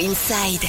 [0.00, 0.62] Inside.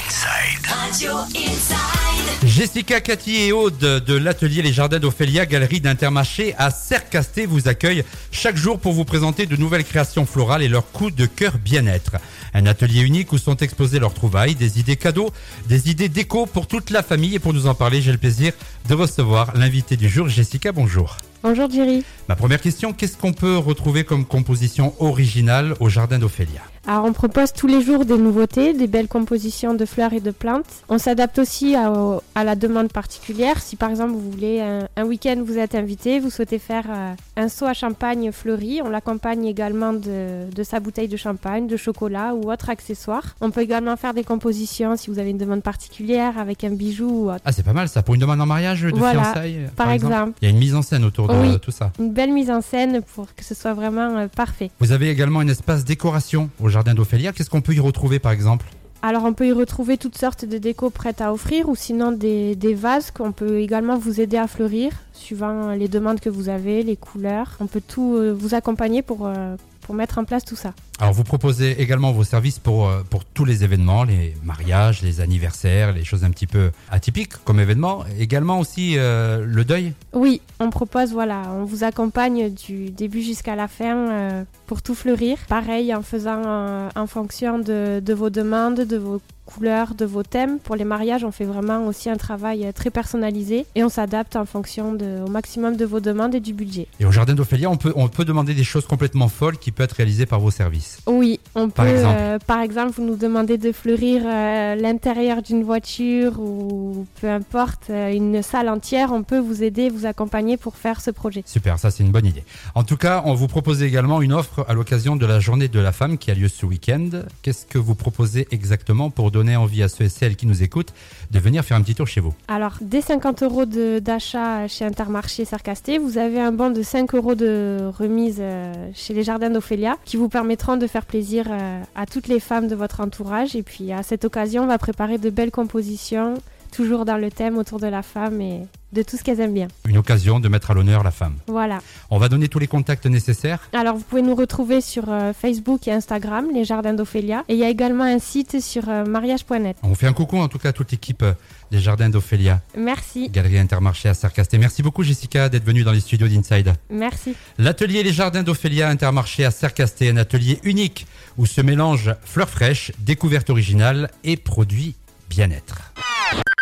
[0.68, 2.46] Radio Inside.
[2.46, 8.04] Jessica, Cathy et Aude de l'atelier Les Jardins d'Ophélia, galerie d'Intermarché à Sercasté vous accueillent
[8.30, 12.16] chaque jour pour vous présenter de nouvelles créations florales et leur coup de cœur bien-être.
[12.52, 15.32] Un atelier unique où sont exposées leurs trouvailles, des idées cadeaux,
[15.66, 17.34] des idées déco pour toute la famille.
[17.34, 18.52] Et pour nous en parler, j'ai le plaisir
[18.86, 20.72] de recevoir l'invité du jour, Jessica.
[20.72, 21.16] Bonjour.
[21.42, 22.04] Bonjour Jerry.
[22.28, 26.60] Ma première question, qu'est-ce qu'on peut retrouver comme composition originale au Jardin d'Ophélia?
[26.86, 30.32] Alors on propose tous les jours des nouveautés, des belles compositions de fleurs et de
[30.32, 30.64] plantes.
[30.88, 31.92] On s'adapte aussi à,
[32.34, 33.60] à la demande particulière.
[33.62, 37.12] Si par exemple vous voulez un, un week-end vous êtes invité, vous souhaitez faire euh,
[37.36, 41.76] un seau à champagne fleuri, on l'accompagne également de, de sa bouteille de champagne, de
[41.76, 43.36] chocolat ou autre accessoire.
[43.40, 47.08] On peut également faire des compositions si vous avez une demande particulière avec un bijou
[47.08, 47.42] ou autre.
[47.44, 50.32] Ah, c'est pas mal ça, pour une demande en mariage de Voilà, fiançailles par exemple.
[50.42, 51.60] Il y a une mise en scène autour de Oui.
[51.60, 51.92] tout ça.
[52.00, 54.72] Une belle mise en scène pour que ce soit vraiment euh, parfait.
[54.80, 57.32] Vous avez également un espace décoration au Jardin d'Ophélia.
[57.32, 58.66] Qu'est-ce qu'on peut y retrouver par exemple?
[59.04, 62.56] Alors on peut y retrouver toutes sortes de décos prêtes à offrir ou sinon des,
[62.74, 66.96] vases qu'on peut également vous aider à fleurir suivant les demandes que vous avez, les
[66.96, 67.56] couleurs.
[67.58, 69.56] On peut tout euh, vous accompagner pour, euh,
[69.92, 70.72] pour mettre en place tout ça.
[71.00, 75.20] Alors vous proposez également vos services pour, euh, pour tous les événements, les mariages, les
[75.20, 78.06] anniversaires, les choses un petit peu atypiques comme événements.
[78.18, 79.92] Également aussi euh, le deuil?
[80.14, 84.94] Oui, on propose, voilà, on vous accompagne du début jusqu'à la fin euh, pour tout
[84.94, 85.36] fleurir.
[85.46, 90.22] Pareil, en faisant euh, en fonction de, de vos demandes, de vos couleurs, de vos
[90.22, 90.58] thèmes.
[90.58, 94.36] Pour les mariages, on fait vraiment aussi un travail euh, très personnalisé et on s'adapte
[94.36, 96.86] en fonction de, au maximum de vos demandes et du budget.
[97.00, 99.84] Et au Jardin d'Ophélia, on peut, on peut demander des choses complètement folles qui peuvent
[99.84, 101.00] être réalisées par vos services.
[101.06, 105.42] Oui, on peut, Par exemple euh, par exemple, vous nous demandez de fleurir euh, l'intérieur
[105.42, 110.76] d'une voiture ou peu importe, une salle entière, on peut vous aider, vous accompagner pour
[110.76, 111.42] faire ce projet.
[111.46, 112.44] Super, ça c'est une bonne idée.
[112.74, 115.80] En tout cas, on vous propose également une offre à l'occasion de la journée de
[115.80, 117.08] la femme qui a lieu ce week-end.
[117.42, 120.92] Qu'est-ce que vous proposez exactement pour donner envie à ceux et celles qui nous écoutent
[121.30, 125.44] de venir faire un petit tour chez vous Alors, dès 50 euros d'achat chez Intermarché
[125.44, 129.96] Sarcasté, vous avez un bon de 5 euros de remise euh, chez les Jardins d'Ophélia
[130.04, 133.56] qui vous permettront de faire plaisir euh, à toutes les femmes de votre entourage.
[133.56, 136.34] Et puis, à cette occasion, on va préparer de belles compositions,
[136.70, 138.62] toujours dans le thème autour de la femme et
[138.92, 139.68] de tout ce qu'elles aiment bien.
[139.88, 141.36] Une occasion de mettre à l'honneur la femme.
[141.46, 141.80] Voilà.
[142.10, 143.60] On va donner tous les contacts nécessaires.
[143.72, 147.44] Alors, vous pouvez nous retrouver sur euh, Facebook et Instagram, les Jardins d'Ophélia.
[147.48, 149.76] Et il y a également un site sur euh, mariage.net.
[149.82, 151.32] On fait un coucou en tout cas à toute l'équipe euh,
[151.70, 153.30] des Jardins d'Ophélia, Merci.
[153.30, 154.58] Galerie Intermarché à Sarcasté.
[154.58, 156.74] Merci beaucoup Jessica d'être venue dans les studios d'Inside.
[156.90, 157.34] Merci.
[157.56, 161.06] L'atelier Les Jardins d'Ophélia Intermarché à Sercasté, un atelier unique
[161.38, 164.96] où se mélangent fleurs fraîches, découvertes originales et produits
[165.30, 165.91] bien-être.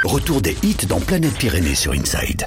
[0.04, 2.38] Retour des hits dans Planète Pyrénées sur Inside.